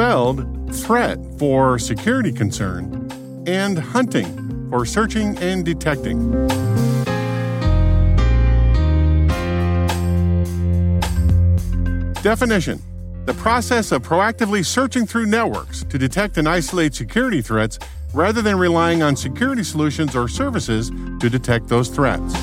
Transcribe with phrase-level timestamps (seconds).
[0.00, 3.12] Spelled threat for security concern
[3.46, 6.32] and hunting for searching and detecting.
[12.22, 12.80] Definition
[13.26, 17.78] The process of proactively searching through networks to detect and isolate security threats
[18.14, 20.90] rather than relying on security solutions or services
[21.20, 22.34] to detect those threats.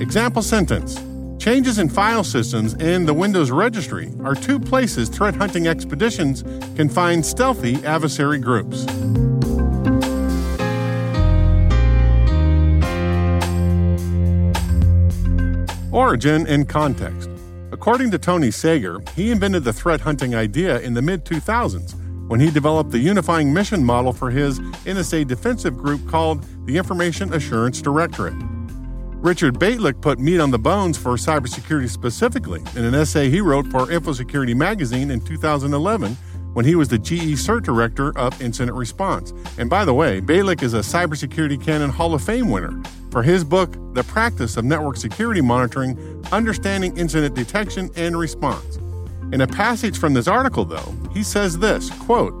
[0.00, 0.98] Example sentence
[1.38, 6.42] Changes in file systems and the Windows registry are two places threat hunting expeditions
[6.74, 8.84] can find stealthy adversary groups.
[15.92, 17.30] Origin and context.
[17.70, 21.94] According to Tony Sager, he invented the threat hunting idea in the mid 2000s
[22.28, 27.32] when he developed the unifying mission model for his NSA defensive group called the Information
[27.32, 28.47] Assurance Directorate.
[29.20, 33.66] Richard Bejtlich put meat on the bones for cybersecurity specifically in an essay he wrote
[33.66, 36.16] for InfoSecurity magazine in 2011
[36.52, 39.34] when he was the GE CERT Director of Incident Response.
[39.58, 43.42] And by the way, Bejtlich is a Cybersecurity Canon Hall of Fame winner for his
[43.42, 48.76] book, The Practice of Network Security Monitoring Understanding Incident Detection and Response.
[49.32, 52.32] In a passage from this article, though, he says this quote,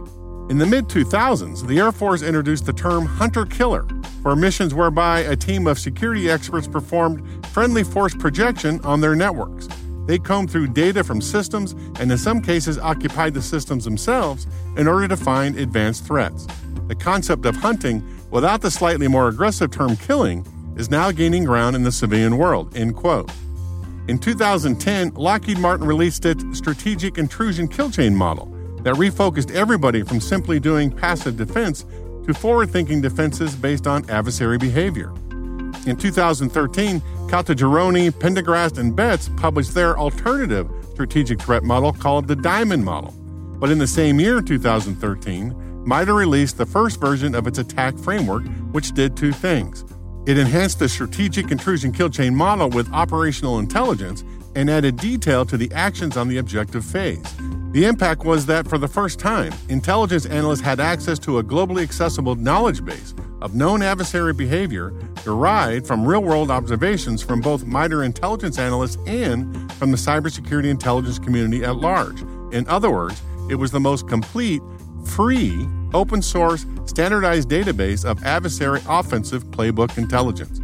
[0.48, 3.84] In the mid 2000s, the Air Force introduced the term hunter killer
[4.22, 9.68] for missions whereby a team of security experts performed friendly force projection on their networks.
[10.06, 14.46] They combed through data from systems and, in some cases, occupied the systems themselves
[14.76, 16.46] in order to find advanced threats.
[16.88, 20.46] The concept of hunting, without the slightly more aggressive term killing,
[20.78, 22.74] is now gaining ground in the civilian world.
[22.74, 23.30] End quote.
[24.08, 28.46] In 2010, Lockheed Martin released its Strategic Intrusion Kill Chain model
[28.82, 31.84] that refocused everybody from simply doing passive defense
[32.28, 35.10] to forward thinking defenses based on adversary behavior.
[35.86, 42.84] In 2013, Caltagirone, Pendergast, and Betz published their alternative strategic threat model called the Diamond
[42.84, 43.12] Model.
[43.58, 48.46] But in the same year, 2013, MITRE released the first version of its ATT&CK framework,
[48.72, 49.86] which did two things.
[50.26, 54.22] It enhanced the strategic intrusion kill chain model with operational intelligence
[54.54, 57.22] and added detail to the actions on the objective phase.
[57.72, 61.82] The impact was that for the first time, intelligence analysts had access to a globally
[61.82, 64.92] accessible knowledge base of known adversary behavior
[65.22, 71.18] derived from real world observations from both MITRE intelligence analysts and from the cybersecurity intelligence
[71.18, 72.22] community at large.
[72.52, 74.62] In other words, it was the most complete,
[75.04, 80.60] free, open source, standardized database of adversary offensive playbook intelligence.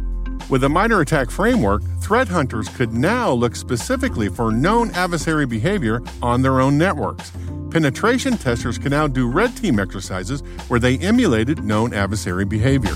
[0.47, 6.03] With the MITRE ATT&CK framework, threat hunters could now look specifically for known adversary behavior
[6.21, 7.31] on their own networks.
[7.71, 12.93] Penetration testers can now do red team exercises where they emulated known adversary behavior.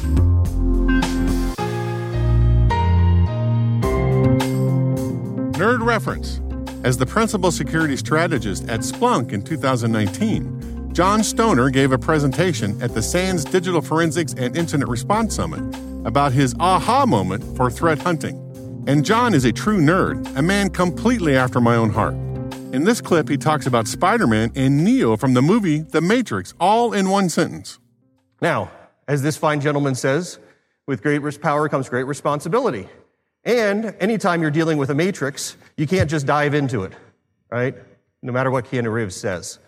[5.57, 6.41] Nerd reference.
[6.83, 12.93] As the principal security strategist at Splunk in 2019, John Stoner gave a presentation at
[12.93, 18.35] the SANS Digital Forensics and Incident Response Summit about his aha moment for threat hunting.
[18.87, 22.13] And John is a true nerd, a man completely after my own heart.
[22.73, 26.53] In this clip, he talks about Spider Man and Neo from the movie The Matrix,
[26.59, 27.79] all in one sentence.
[28.41, 28.71] Now,
[29.07, 30.39] as this fine gentleman says,
[30.85, 32.87] with great power comes great responsibility.
[33.43, 36.93] And anytime you're dealing with a matrix, you can't just dive into it,
[37.51, 37.75] right?
[38.21, 39.59] No matter what Keanu Reeves says.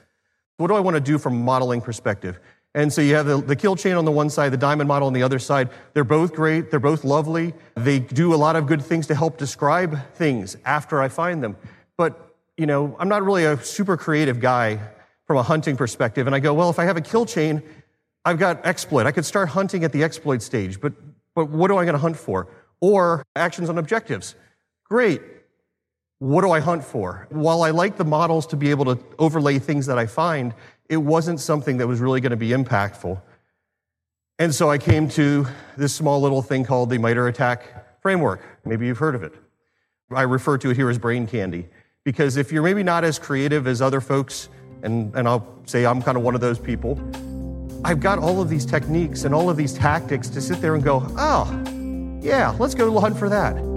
[0.57, 2.39] What do I want to do from a modeling perspective?
[2.73, 5.07] And so you have the, the, kill chain on the one side, the diamond model
[5.07, 5.69] on the other side.
[5.93, 6.71] They're both great.
[6.71, 7.53] They're both lovely.
[7.75, 11.57] They do a lot of good things to help describe things after I find them.
[11.97, 14.79] But, you know, I'm not really a super creative guy
[15.27, 16.27] from a hunting perspective.
[16.27, 17.61] And I go, well, if I have a kill chain,
[18.23, 19.05] I've got exploit.
[19.05, 20.93] I could start hunting at the exploit stage, but,
[21.35, 22.47] but what am I going to hunt for?
[22.79, 24.35] Or actions on objectives.
[24.85, 25.21] Great.
[26.21, 27.25] What do I hunt for?
[27.31, 30.53] While I like the models to be able to overlay things that I find,
[30.87, 33.19] it wasn't something that was really going to be impactful.
[34.37, 35.47] And so I came to
[35.77, 37.63] this small little thing called the MITRE ATT&CK
[38.03, 38.43] framework.
[38.65, 39.33] Maybe you've heard of it.
[40.11, 41.67] I refer to it here as brain candy.
[42.03, 44.49] Because if you're maybe not as creative as other folks,
[44.83, 47.01] and, and I'll say I'm kind of one of those people,
[47.83, 50.83] I've got all of these techniques and all of these tactics to sit there and
[50.83, 53.70] go, oh, yeah, let's go hunt for that.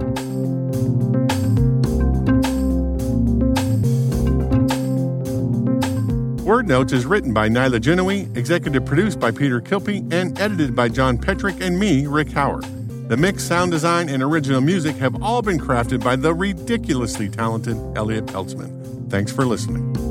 [6.45, 10.87] Word Notes is written by Nyla Genowie, executive produced by Peter Kilpe, and edited by
[10.87, 12.65] John Petrick and me, Rick Howard.
[13.09, 17.77] The mix, sound design, and original music have all been crafted by the ridiculously talented
[17.97, 19.09] Elliot Peltzman.
[19.09, 20.04] Thanks for listening.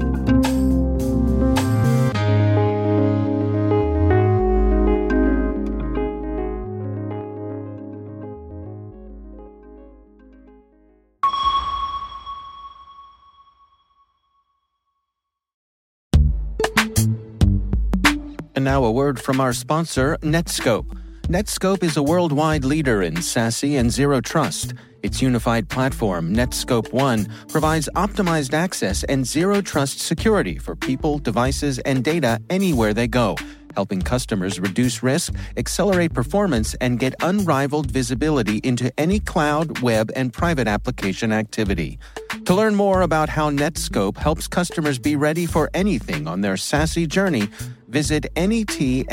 [18.65, 20.87] And now a word from our sponsor, Netskope.
[21.25, 24.73] Netskope is a worldwide leader in SASE and Zero Trust.
[25.03, 31.79] Its unified platform, Netskope One, provides optimized access and zero trust security for people, devices,
[31.81, 33.37] and data anywhere they go,
[33.75, 40.33] helping customers reduce risk, accelerate performance, and get unrivaled visibility into any cloud, web, and
[40.33, 41.99] private application activity.
[42.45, 47.09] To learn more about how Netskope helps customers be ready for anything on their SASE
[47.09, 47.49] journey,
[47.89, 49.05] visit netskope.com.